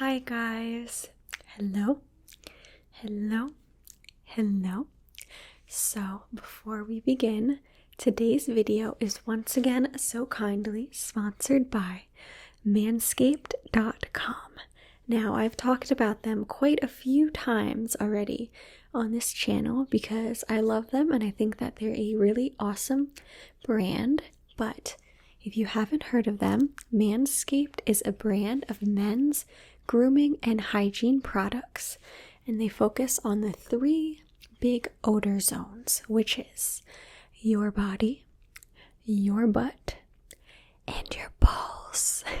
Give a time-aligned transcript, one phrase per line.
[0.00, 1.10] Hi, guys.
[1.44, 2.00] Hello,
[2.90, 3.50] hello,
[4.24, 4.86] hello.
[5.66, 7.60] So, before we begin,
[7.98, 12.04] today's video is once again so kindly sponsored by
[12.66, 14.52] Manscaped.com.
[15.06, 18.50] Now, I've talked about them quite a few times already
[18.94, 23.08] on this channel because I love them and I think that they're a really awesome
[23.66, 24.22] brand.
[24.56, 24.96] But
[25.42, 29.44] if you haven't heard of them, Manscaped is a brand of men's
[29.90, 31.98] grooming and hygiene products,
[32.46, 34.22] and they focus on the three
[34.60, 36.80] big odor zones, which is
[37.40, 38.24] your body,
[39.04, 39.96] your butt,
[40.86, 42.22] and your balls.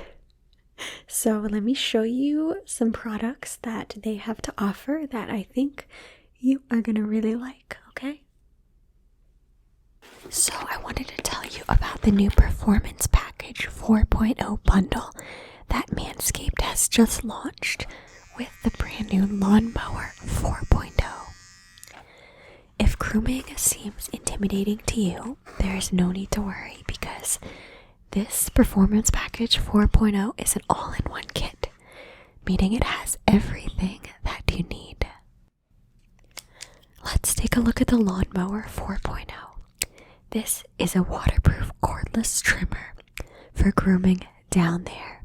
[1.06, 5.86] So, let me show you some products that they have to offer that I think
[6.38, 8.22] you are going to really like, okay?
[10.30, 15.10] So, I wanted to tell you about the new Performance Package 4.0 bundle
[15.70, 17.86] that Manscaped has just launched
[18.36, 20.92] with the brand new Lawnmower 4.0.
[22.78, 27.38] If grooming seems intimidating to you, there is no need to worry because
[28.12, 31.68] this Performance Package 4.0 is an all in one kit,
[32.46, 35.06] meaning it has everything that you need.
[37.04, 39.26] Let's take a look at the Lawnmower 4.0.
[40.30, 42.94] This is a waterproof cordless trimmer
[43.54, 45.19] for grooming down there,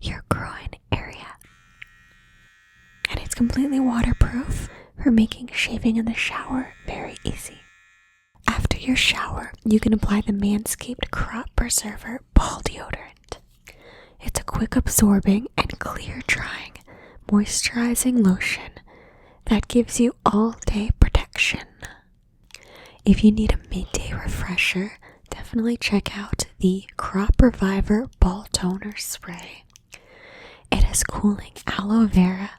[0.00, 1.36] your groin area.
[3.10, 4.68] And it's completely waterproof
[5.02, 7.58] for making shaving in the shower very easy.
[8.46, 13.38] After your shower, you can apply the Manscaped Crop Preserver Ball Deodorant.
[14.20, 16.72] It's a quick absorbing and clear drying
[17.28, 18.72] moisturizing lotion
[19.46, 21.66] that gives you all day protection.
[23.04, 24.92] If you need a midday refresher,
[25.30, 29.64] definitely check out the Crop Reviver Ball Toner Spray.
[30.70, 32.50] It has cooling aloe vera,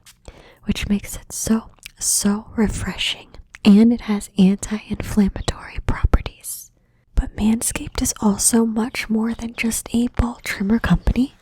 [0.64, 3.30] which makes it so, so refreshing,
[3.66, 6.72] and it has anti inflammatory properties.
[7.16, 11.36] But Manscaped is also much more than just a ball trimmer company.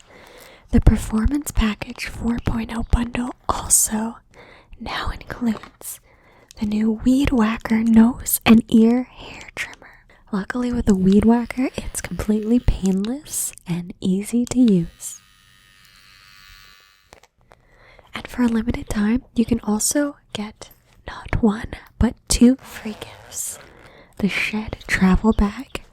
[0.72, 4.17] The Performance Package 4.0 bundle also
[4.79, 5.99] now includes
[6.59, 9.75] the new Weed Whacker nose and ear hair trimmer.
[10.31, 15.22] Luckily, with the Weed Whacker, it's completely painless and easy to use.
[18.17, 20.72] And for a limited time, you can also get
[21.05, 21.69] not one,
[22.00, 23.59] but two free gifts
[24.17, 25.83] the Shed Travel Bag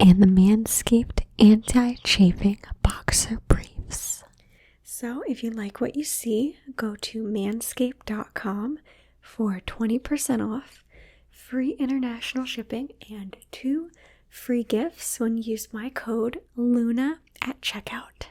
[0.00, 4.24] and the Manscaped Anti Chafing Boxer Briefs.
[4.82, 8.78] So, if you like what you see, go to manscaped.com
[9.20, 10.84] for 20% off,
[11.30, 13.90] free international shipping, and two
[14.30, 18.28] free gifts when you use my code LUNA at checkout.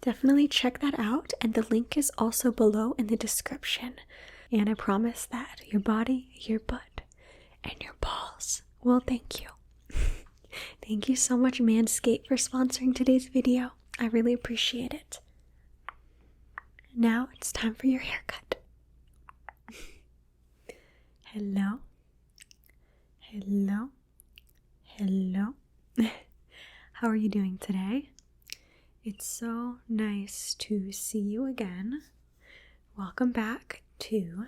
[0.00, 3.94] Definitely check that out, and the link is also below in the description.
[4.52, 7.00] And I promise that your body, your butt,
[7.64, 9.48] and your balls will thank you.
[10.86, 13.72] thank you so much, Manscaped, for sponsoring today's video.
[13.98, 15.20] I really appreciate it.
[16.94, 18.56] Now it's time for your haircut.
[21.24, 21.80] hello,
[23.20, 23.90] hello,
[24.84, 25.54] hello.
[26.92, 28.10] How are you doing today?
[29.08, 32.02] It's so nice to see you again.
[32.98, 34.46] Welcome back to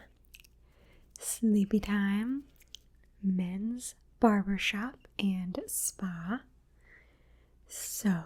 [1.21, 2.43] Sleepy Time
[3.23, 6.41] Men's Barbershop and Spa.
[7.69, 8.25] So,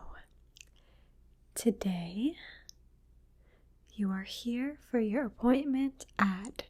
[1.54, 2.36] today
[3.94, 6.62] you are here for your appointment at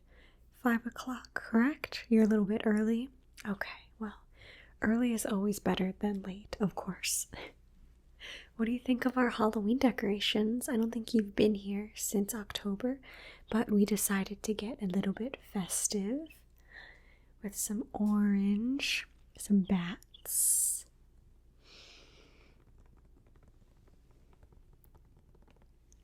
[0.65, 2.05] 5 o'clock, correct?
[2.09, 3.11] You're a little bit early?
[3.49, 4.25] Okay, well,
[4.81, 7.29] early is always better than late, of course.
[8.57, 10.69] What do you think of our Halloween decorations?
[10.69, 12.99] I don't think you've been here since October,
[13.51, 16.21] but we decided to get a little bit festive
[17.43, 19.07] with some orange,
[19.39, 20.87] some bats.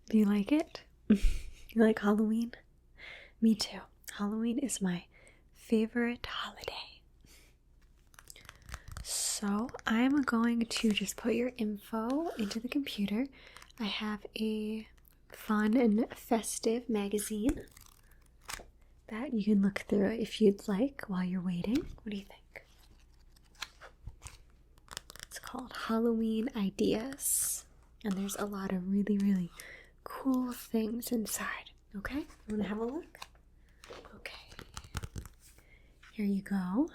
[0.08, 0.82] Do you like it?
[1.08, 1.18] you
[1.76, 2.52] like Halloween?
[3.40, 3.80] Me too.
[4.18, 5.04] Halloween is my
[5.54, 6.87] favorite holiday.
[9.40, 13.26] So I'm going to just put your info into the computer.
[13.78, 14.88] I have a
[15.28, 17.60] fun and festive magazine
[19.08, 21.76] that you can look through if you'd like while you're waiting.
[21.76, 22.64] What do you think?
[25.28, 27.64] It's called Halloween Ideas,
[28.02, 29.50] and there's a lot of really, really
[30.02, 31.70] cool things inside.
[31.96, 33.18] Okay, you want to have a look?
[34.16, 34.64] Okay,
[36.14, 36.88] here you go.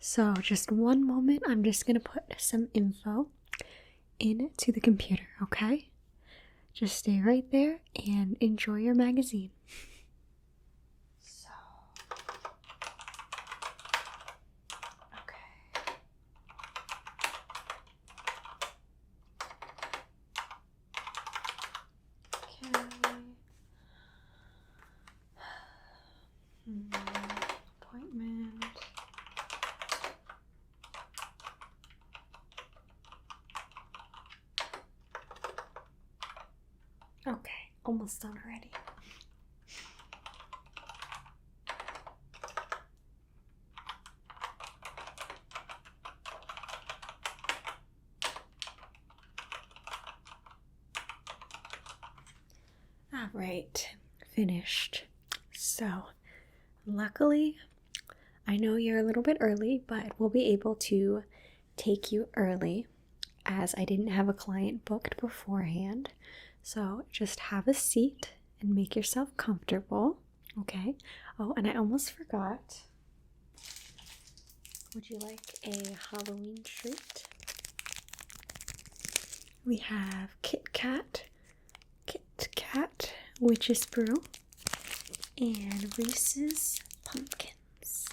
[0.00, 3.28] So, just one moment, I'm just going to put some info
[4.20, 5.88] into the computer, okay?
[6.74, 9.50] just stay right there and enjoy your magazine.
[11.20, 11.48] So,
[15.14, 15.34] okay.
[22.62, 22.80] Okay.
[26.64, 26.88] Hmm,
[27.82, 28.64] appointment.
[37.26, 37.50] Okay,
[37.84, 38.70] almost done already.
[53.34, 53.88] All right,
[54.34, 55.04] finished.
[55.54, 56.04] So,
[56.86, 57.56] luckily,
[58.46, 61.24] I know you're a little bit early, but we'll be able to
[61.76, 62.86] take you early
[63.44, 66.10] as I didn't have a client booked beforehand.
[66.62, 68.30] So, just have a seat
[68.60, 70.18] and make yourself comfortable.
[70.60, 70.94] Okay.
[71.38, 72.82] Oh, and I almost forgot.
[74.94, 77.24] Would you like a Halloween treat?
[79.66, 81.24] We have Kit Kat,
[82.06, 84.22] Kit Kat Witch's Brew,
[85.38, 88.06] and Reese's Pumpkins.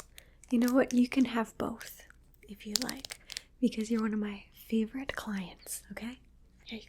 [0.51, 0.93] You know what?
[0.93, 2.01] You can have both
[2.47, 3.17] if you like,
[3.59, 6.19] because you're one of my favorite clients, okay?
[6.65, 6.85] Here you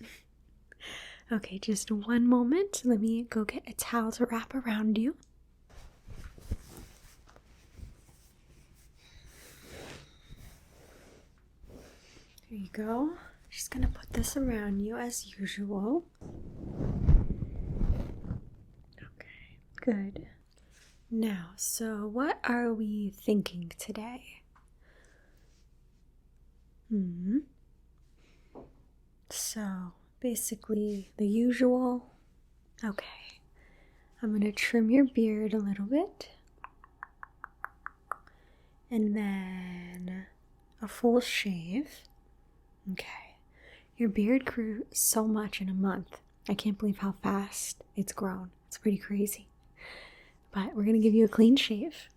[0.00, 0.06] go.
[1.36, 2.82] okay, just one moment.
[2.84, 5.16] Let me go get a towel to wrap around you.
[12.50, 13.10] There you go.
[13.50, 16.04] Just gonna put this around you as usual.
[18.98, 20.26] Okay, good.
[21.10, 24.40] Now, so what are we thinking today?
[26.88, 27.38] Hmm.
[29.28, 32.06] So, basically, the usual.
[32.82, 33.40] Okay.
[34.22, 36.30] I'm gonna trim your beard a little bit.
[38.90, 40.26] And then
[40.80, 41.90] a full shave.
[42.92, 43.36] Okay.
[43.98, 46.20] Your beard grew so much in a month.
[46.48, 48.50] I can't believe how fast it's grown.
[48.68, 49.48] It's pretty crazy.
[50.54, 52.08] But we're going to give you a clean shave.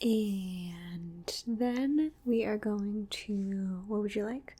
[0.00, 4.56] And then we are going to, what would you like?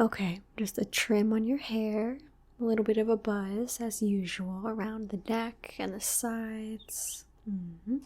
[0.00, 2.18] Okay, just a trim on your hair,
[2.60, 7.24] a little bit of a buzz as usual around the neck and the sides.
[7.50, 7.98] Mm-hmm.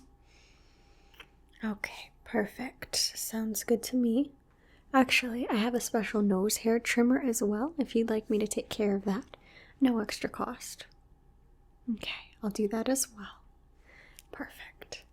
[1.64, 2.96] Okay, perfect.
[2.96, 4.32] Sounds good to me.
[4.94, 8.46] Actually, I have a special nose hair trimmer as well if you'd like me to
[8.46, 9.36] take care of that.
[9.80, 10.86] No extra cost.
[11.94, 13.42] Okay, I'll do that as well.
[14.32, 15.04] Perfect.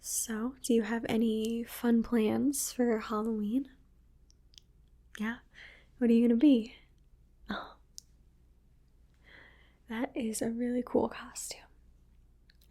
[0.00, 3.70] so, do you have any fun plans for Halloween?
[5.18, 5.36] Yeah?
[5.98, 6.74] What are you gonna be?
[7.48, 7.76] Oh.
[9.88, 11.60] That is a really cool costume.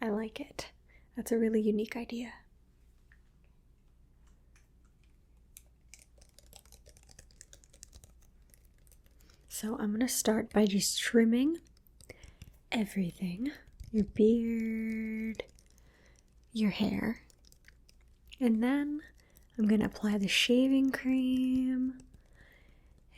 [0.00, 0.70] I like it.
[1.16, 2.32] That's a really unique idea.
[9.58, 11.60] So I'm to start by just trimming
[12.70, 13.52] everything.
[13.90, 15.44] Your beard,
[16.52, 17.22] your hair,
[18.38, 19.00] and then
[19.56, 21.94] I'm to apply the shaving cream.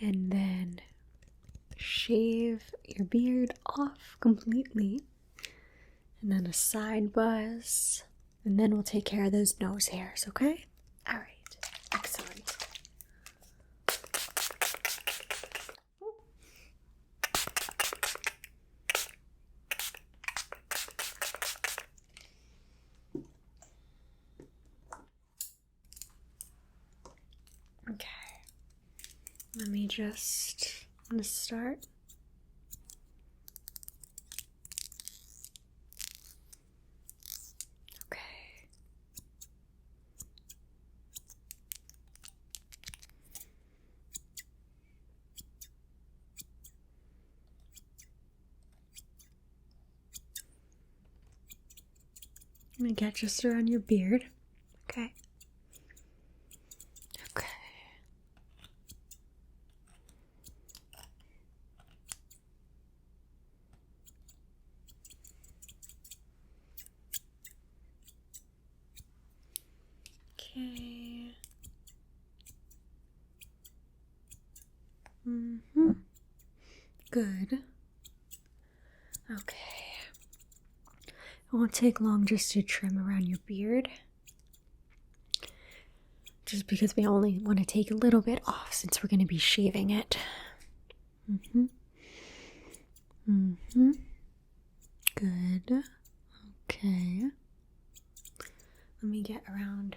[0.01, 0.81] And then
[1.77, 5.01] shave your beard off completely,
[6.23, 8.05] and then a side buzz,
[8.45, 10.67] and then we'll take care of those nose hairs, okay?
[11.09, 11.57] All right,
[11.93, 12.55] excellent.
[27.91, 28.07] Okay.
[29.57, 31.89] Let me just I'm gonna start.
[38.07, 38.21] Okay.
[52.79, 54.27] I'm gonna get just around your beard.
[54.89, 55.13] Okay.
[57.37, 57.47] Okay.
[70.35, 71.35] Okay.
[75.29, 75.91] Mm-hmm.
[77.11, 77.59] Good.
[79.31, 79.57] Okay.
[81.07, 83.89] It won't take long just to trim around your beard.
[86.47, 89.27] just because we only want to take a little bit off since we're going to
[89.27, 90.17] be shaving it.
[91.31, 91.65] Mm-hmm.
[93.31, 93.91] Mm-hmm.
[95.15, 95.83] Good.
[96.71, 97.25] Okay.
[99.03, 99.97] Let me get around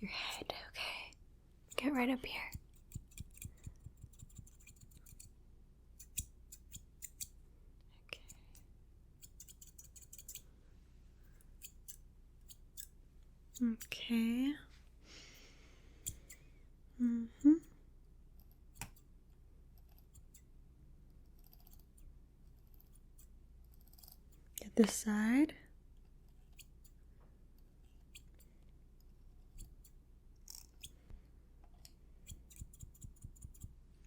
[0.00, 1.12] your head, okay?
[1.76, 2.40] Get right up here.
[13.60, 14.52] Okay.
[17.02, 17.52] Mm-hmm.
[24.60, 25.54] Get this side.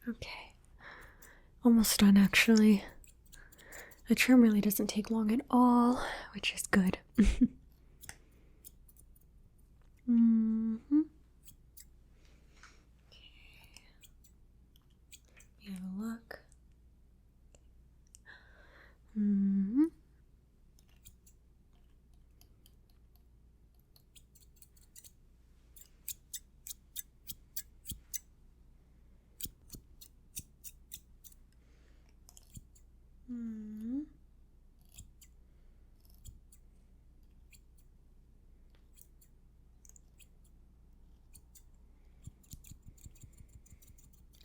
[0.08, 0.53] Okay.
[1.63, 2.84] Almost done actually.
[4.08, 6.01] The trim really doesn't take long at all,
[6.34, 6.98] which is good.
[10.12, 11.03] hmm
[13.08, 13.32] Okay.
[15.65, 16.39] have a look.
[19.15, 19.86] hmm
[33.27, 33.90] Hmm.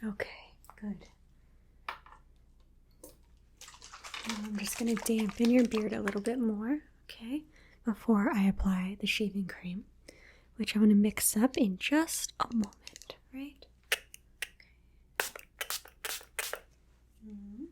[0.07, 0.29] Okay,
[0.81, 0.99] good.
[4.29, 7.43] I'm just going to dampen your beard a little bit more, okay,
[7.85, 9.85] before I apply the shaving cream,
[10.57, 13.67] which I'm going to mix up in just a moment, right?
[17.29, 17.65] Mm-hmm.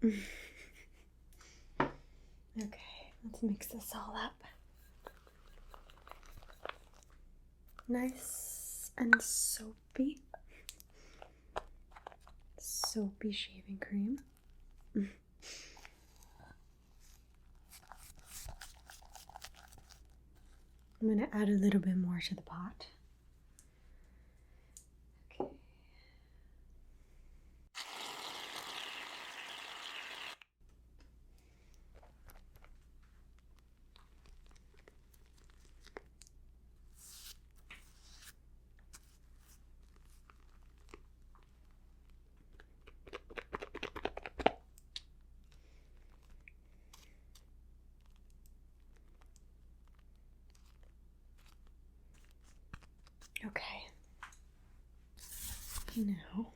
[0.04, 0.16] okay,
[3.22, 4.32] let's mix this all up.
[7.86, 10.18] Nice and soapy.
[12.58, 14.20] Soapy shaving cream.
[14.96, 15.08] I'm
[21.02, 22.86] going to add a little bit more to the pot.
[53.46, 53.86] Okay.
[55.96, 56.46] Now.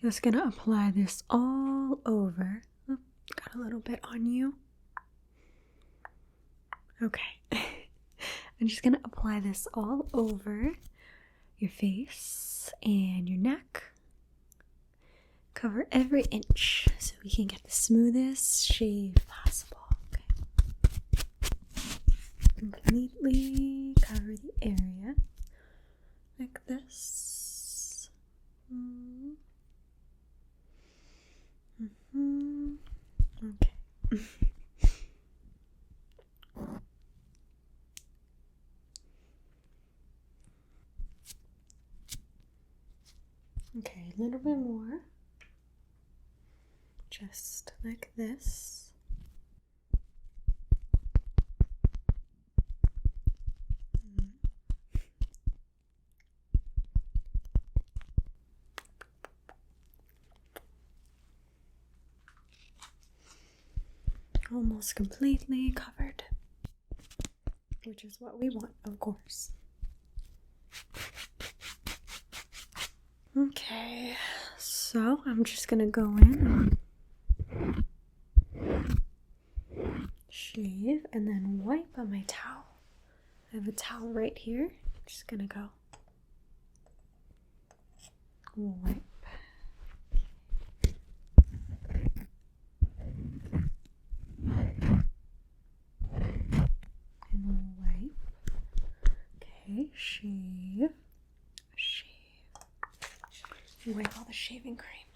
[0.00, 2.62] Just gonna apply this all over.
[2.88, 4.54] Got a little bit on you.
[7.02, 7.20] Okay.
[7.52, 10.72] I'm just gonna apply this all over
[11.58, 13.82] your face and your neck.
[15.58, 19.88] Cover every inch so we can get the smoothest shave possible.
[20.14, 20.22] Okay.
[22.56, 25.16] Completely cover the area
[26.38, 28.08] like this.
[28.72, 29.32] Mm.
[32.12, 32.74] hmm
[33.42, 33.72] Okay.
[43.78, 45.00] okay, a little bit more.
[47.20, 48.92] Just like this.
[64.50, 66.24] Almost completely covered,
[67.84, 69.50] which is what we want, of course.
[73.36, 74.16] Okay,
[74.56, 76.77] so I'm just gonna go in,
[81.18, 82.64] and then wipe on my towel.
[83.52, 84.66] I have a towel right here.
[84.70, 85.70] I'm just gonna go
[88.54, 89.02] wipe.
[97.32, 98.60] And wipe.
[99.42, 100.90] Okay, shave.
[101.74, 102.06] Shave.
[103.88, 105.07] Wipe all the shaving cream.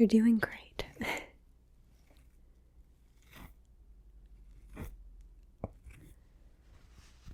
[0.00, 0.86] You're doing great.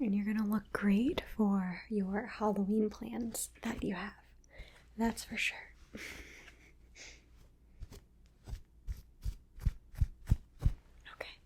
[0.01, 4.15] and you're gonna look great for your Halloween plans that you have.
[4.99, 5.57] That's for sure.
[11.15, 11.39] Okay.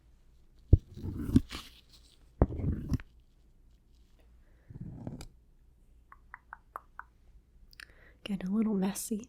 [8.25, 9.27] Getting a little messy,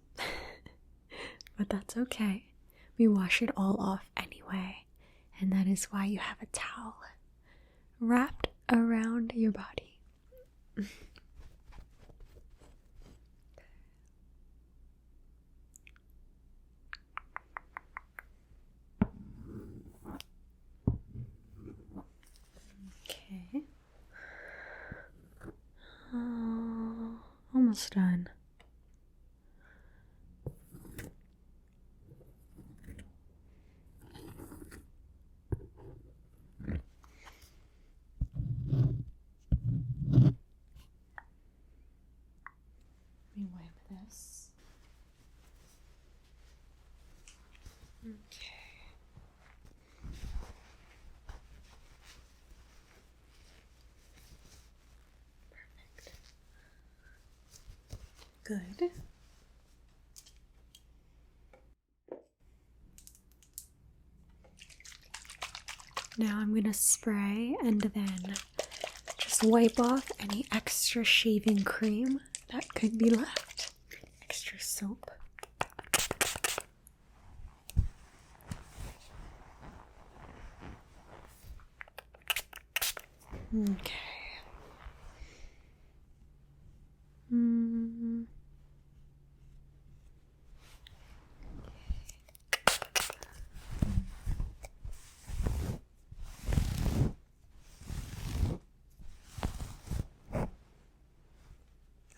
[1.62, 2.46] but that's okay.
[2.98, 4.86] We wash it all off anyway,
[5.40, 6.96] and that is why you have a towel
[8.00, 10.00] wrapped around your body.
[23.08, 23.62] Okay.
[26.12, 27.20] Oh,
[27.54, 28.30] almost done.
[58.52, 58.92] Good.
[66.18, 68.36] Now I'm going to spray and then
[69.18, 72.20] just wipe off any extra shaving cream
[72.52, 73.72] that could be left.
[74.22, 75.10] Extra soap.
[83.54, 83.92] Okay.
[87.34, 88.26] Mm.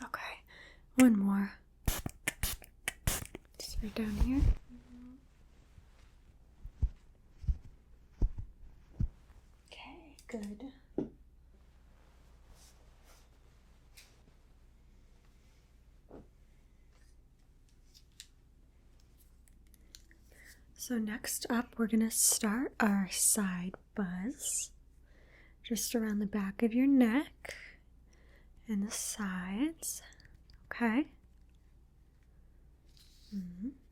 [0.03, 0.21] Okay,
[0.95, 1.53] one more.
[3.57, 4.41] Just right down here.
[9.67, 10.71] Okay, good.
[20.75, 24.71] So, next up, we're going to start our side buzz
[25.63, 27.55] just around the back of your neck
[28.67, 30.01] and the sides.
[30.71, 31.07] Okay.
[33.33, 33.71] Mhm.
[33.71, 33.82] Ready?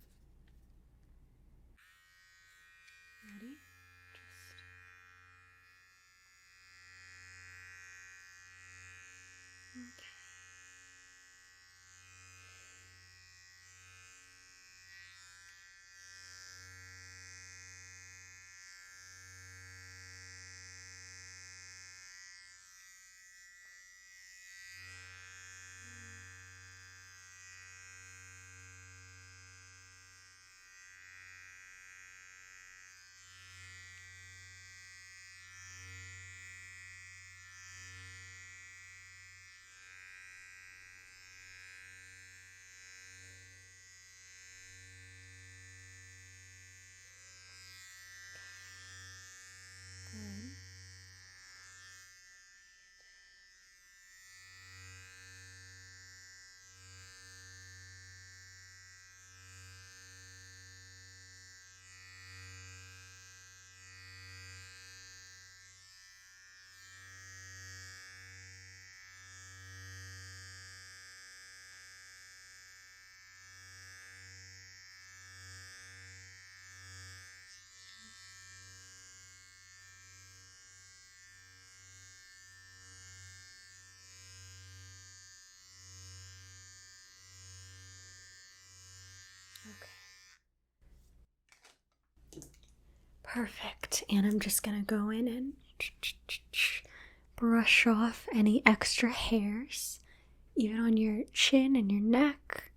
[93.33, 94.03] Perfect.
[94.09, 95.53] And I'm just going to go in and
[97.37, 100.01] brush off any extra hairs,
[100.55, 102.71] even on your chin and your neck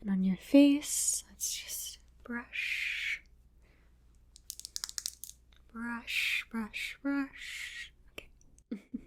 [0.00, 1.24] and on your face.
[1.30, 3.22] Let's just brush,
[5.72, 7.92] brush, brush, brush.
[8.12, 8.28] Okay.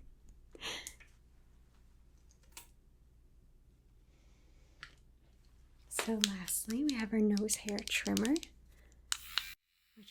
[5.89, 8.33] so, lastly, we have our nose hair trimmer,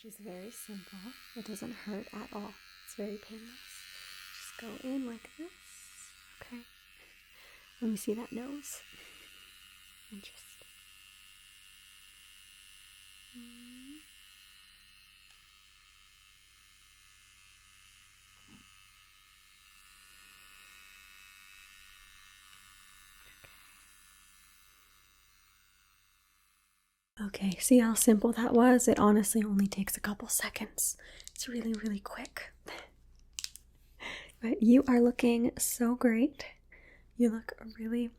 [0.03, 0.99] which is very simple.
[1.35, 2.53] It doesn't hurt at all,
[2.85, 3.49] it's very painless.
[4.35, 5.49] Just go in like this.
[6.41, 6.61] Okay.
[7.81, 8.81] Let me see that nose.
[10.11, 10.33] And just.
[13.37, 13.72] Mm.
[27.27, 28.87] Okay, see how simple that was?
[28.87, 30.97] It honestly only takes a couple seconds.
[31.33, 32.51] It's really, really quick.
[34.41, 36.45] But you are looking so great.
[37.15, 38.09] You look really,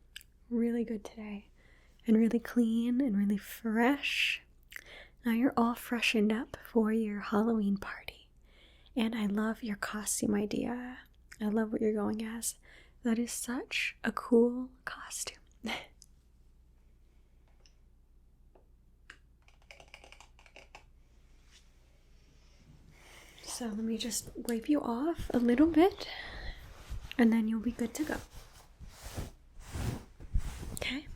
[0.49, 1.49] really good today.
[2.07, 4.41] And really clean and really fresh.
[5.23, 8.27] Now you're all freshened up for your Halloween party.
[8.95, 10.97] And I love your costume idea.
[11.39, 12.55] I love what you're going as.
[13.03, 15.37] That is such a cool costume.
[23.57, 26.09] So let me just wipe you off a little bit
[27.17, 28.15] and then you'll be good to go.
[30.73, 31.07] Okay?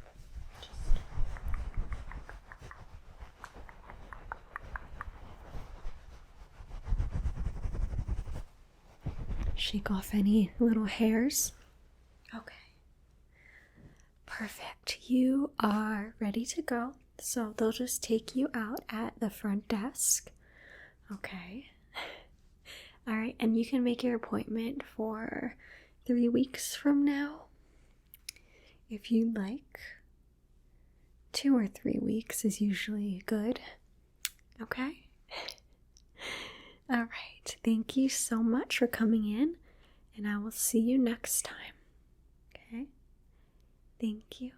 [9.55, 11.51] Shake off any little hairs.
[12.33, 12.55] Okay.
[14.25, 14.99] Perfect.
[15.09, 16.93] You are ready to go.
[17.19, 20.31] So they'll just take you out at the front desk.
[21.11, 21.71] Okay.
[23.09, 25.55] All right, and you can make your appointment for
[26.05, 27.45] three weeks from now
[28.89, 29.79] if you'd like.
[31.31, 33.59] Two or three weeks is usually good.
[34.61, 35.07] Okay?
[36.89, 39.55] All right, thank you so much for coming in,
[40.15, 41.73] and I will see you next time.
[42.55, 42.85] Okay?
[43.99, 44.51] Thank you.